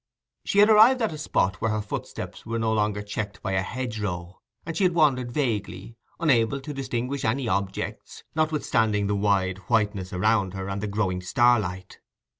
[0.43, 3.61] She had arrived at a spot where her footsteps were no longer checked by a
[3.61, 10.11] hedgerow, and she had wandered vaguely, unable to distinguish any objects, notwithstanding the wide whiteness
[10.11, 11.99] around her, and the growing starlight.